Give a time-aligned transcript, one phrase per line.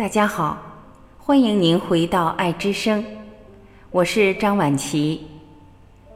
[0.00, 0.56] 大家好，
[1.18, 3.04] 欢迎您回到爱之声，
[3.90, 5.20] 我是张婉琪。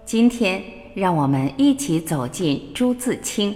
[0.06, 0.64] 今天
[0.94, 3.54] 让我们一起走进朱自清，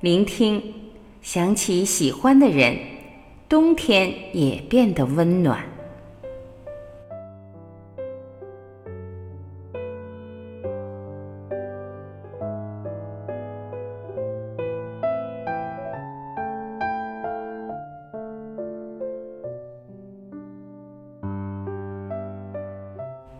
[0.00, 0.72] 聆听
[1.20, 2.78] 想起喜欢的人，
[3.46, 5.62] 冬天也变得温暖。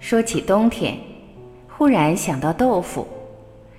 [0.02, 0.98] 说起冬天，
[1.68, 3.06] 忽然想到豆腐，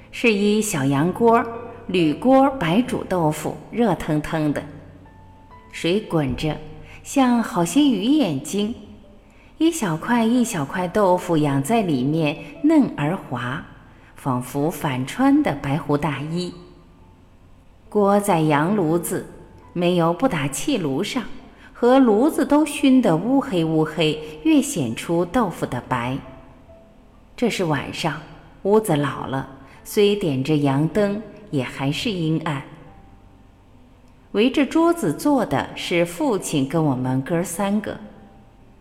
[0.10, 1.44] 是一小洋锅，
[1.88, 4.64] 铝锅白煮豆腐，热腾腾的，
[5.74, 6.56] 水滚着，
[7.04, 8.74] 像好些鱼眼睛，
[9.58, 13.62] 一小块一小块豆腐养在里面，嫩而滑，
[14.16, 16.54] 仿佛反穿的白狐大衣。
[17.90, 19.28] 锅在洋炉子，
[19.74, 21.22] 没有不打气炉上。
[21.84, 26.18] 和炉子都熏得乌黑乌黑，越显出豆腐的白。
[27.36, 28.22] 这是晚上，
[28.62, 29.46] 屋子老了，
[29.84, 32.64] 虽点着洋灯，也还是阴暗。
[34.32, 37.98] 围着桌子坐的是父亲跟我们哥三个。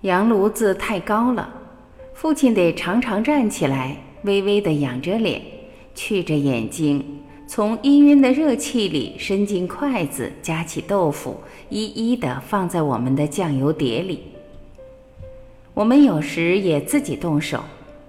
[0.03, 1.53] 洋炉子太高了，
[2.15, 5.43] 父亲得常常站起来，微微地仰着脸，
[5.93, 7.05] 觑着眼睛。
[7.55, 14.23] 从氤氲的热气里伸进筷子，夹起豆腐，一一地放在我们的酱油碟里。
[15.75, 17.63] 我们有时也自己动手，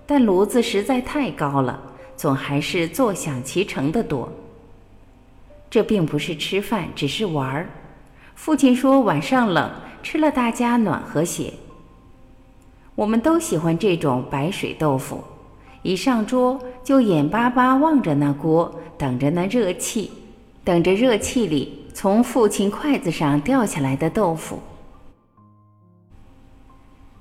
[0.08, 1.78] 但炉子实在太高了，
[2.16, 4.32] 总还是坐享其成的多。
[5.70, 7.68] 这并不是吃饭，只是玩儿。
[8.36, 9.70] 父亲说晚上冷，
[10.02, 11.52] 吃了大家暖和些。
[12.96, 15.22] 我们都喜欢这种白水豆腐。
[15.84, 20.10] 一上桌就眼巴巴望着那锅，等着那热气，
[20.64, 24.60] 等着热气里从父亲筷子上掉下来的豆腐。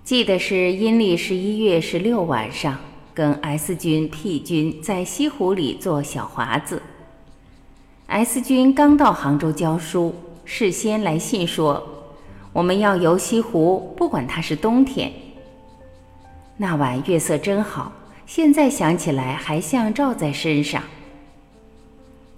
[0.05, 2.79] 记得是阴历十一月十六晚上，
[3.13, 6.81] 跟 S 君、P 君在西湖里做小华子。
[8.07, 10.15] S 君刚到杭州教书，
[10.45, 11.83] 事先来信说
[12.53, 15.13] 我们要游西湖，不管它是冬天。
[16.57, 17.91] 那晚月色真好。
[18.35, 20.83] 现在想起来还像照在身上。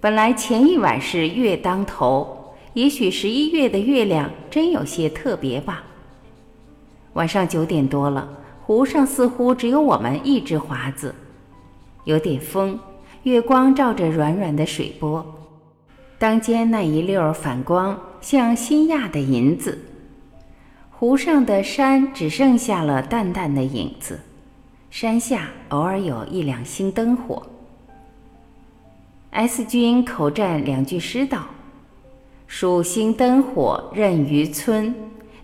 [0.01, 5.85] 本来前一晚是月当头，也许十一月的月亮真有些特别吧。
[7.13, 8.27] 晚上九点多了，
[8.65, 11.15] 湖上似乎只有我们一只华子，
[12.03, 12.77] 有点风，
[13.23, 15.25] 月光照着软软的水波，
[16.19, 19.79] 当间那一溜反光，像新压的银子。
[20.91, 24.19] 湖上的山只剩下了淡淡的影子。
[24.97, 27.45] 山下偶尔有一两星灯火。
[29.31, 31.47] S 君口占两句诗道
[32.47, 34.95] ：“数星灯火任渔村，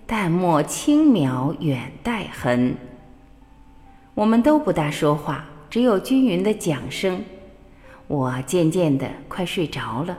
[0.08, 2.78] 淡墨轻描远带痕。”
[4.16, 7.22] 我们都不大说话，只有均匀的桨声。
[8.08, 10.18] 我渐渐的快睡着了。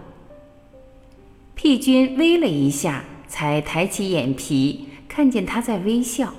[1.54, 6.34] P 君微了一下，才抬起眼皮，看见他在微笑。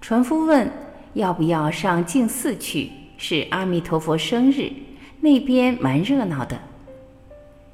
[0.00, 0.68] 船夫问。
[1.14, 2.90] 要不要上净寺去？
[3.16, 4.70] 是阿弥陀佛生日，
[5.20, 6.56] 那边蛮热闹的。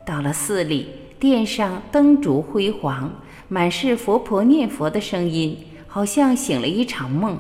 [0.06, 0.86] 到了寺里，
[1.20, 3.12] 殿上灯烛辉煌，
[3.48, 7.38] 满是佛婆念佛的声音，好像醒了一场梦。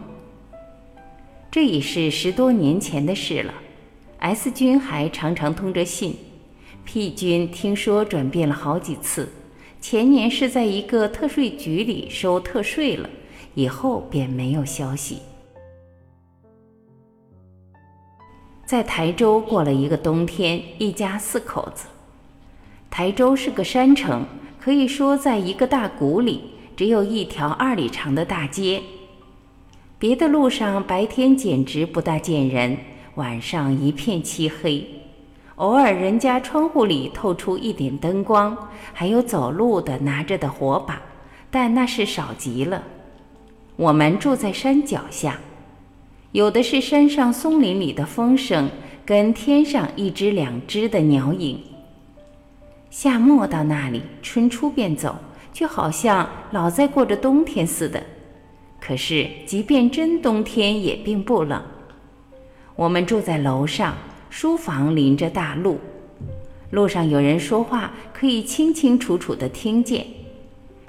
[1.50, 3.54] 这已是十多年前的事了。
[4.18, 6.16] S 君还常常通着信
[6.84, 9.30] ，P 君听说转变了好几次。
[9.80, 13.08] 前年是在一个特税局里收特税了，
[13.54, 15.18] 以后便没有消息。
[18.74, 21.86] 在台州过了一个冬天，一家四口子。
[22.90, 24.26] 台州是个山城，
[24.60, 26.42] 可以说在一个大谷里，
[26.74, 28.82] 只有一条二里长的大街。
[29.96, 32.76] 别的路上白天简直不大见人，
[33.14, 34.84] 晚上一片漆黑，
[35.54, 38.58] 偶尔人家窗户里透出一点灯光，
[38.92, 41.00] 还有走路的拿着的火把，
[41.48, 42.82] 但那是少极了。
[43.76, 45.38] 我们住在山脚下。
[46.34, 48.68] 有的是山上松林里的风声，
[49.06, 51.62] 跟天上一只两只的鸟影。
[52.90, 55.14] 夏末到那里，春初便走，
[55.52, 58.02] 就好像老在过着冬天似的。
[58.80, 61.62] 可是，即便真冬天，也并不冷。
[62.74, 63.94] 我们住在楼上，
[64.28, 65.78] 书房临着大路，
[66.70, 70.04] 路上有人说话，可以清清楚楚地听见。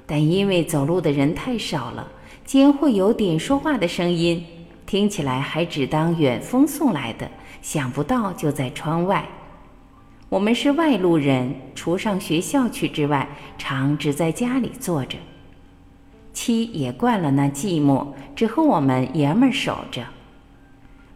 [0.07, 2.12] 但因为走路的人太少了，
[2.44, 4.44] 间会有点说话的声音。
[4.85, 7.29] 听起来还只当远风送来的，
[7.61, 9.25] 想不到就在窗外。
[10.29, 13.27] 我们是外路人，除上学校去之外，
[13.57, 15.17] 常只在家里坐着。
[16.33, 20.03] 七也惯了那寂寞，只和我们爷们儿守着。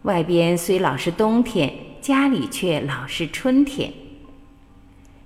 [0.02, 3.92] 外边虽老是冬天，家里却老是春天。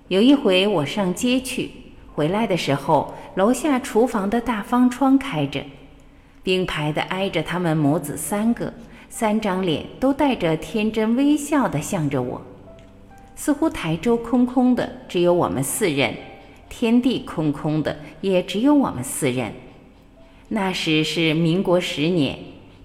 [0.09, 1.71] 有一回我上街去，
[2.13, 5.63] 回来的时候，楼下厨房的大方窗开着，
[6.45, 8.71] 并排的挨着他们母子三个，
[9.09, 12.39] 三张脸都带着天真微笑的向着我。
[13.35, 16.13] 似乎台州空空的，只有我们四人；
[16.69, 19.51] 天地空空的，也只有我们四人。
[20.47, 22.37] 那时是民国十年，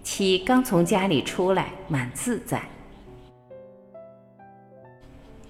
[0.02, 2.62] 妻刚从家里出来，蛮自在。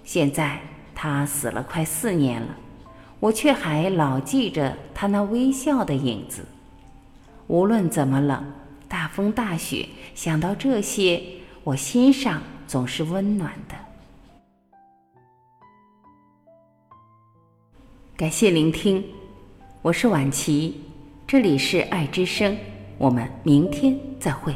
[0.03, 0.59] 现在
[0.97, 2.57] 他死了快四年了，
[3.21, 6.45] 我却还老记着他那微笑的影子。
[7.51, 8.45] 无论怎么冷，
[8.87, 11.21] 大风大雪，想到这些，
[11.65, 13.75] 我心上总是温暖的。
[18.17, 19.05] 感谢聆听，
[19.83, 20.81] 我是婉琪。
[21.27, 22.57] 这里是爱之声，
[22.97, 24.55] 我们明天再会。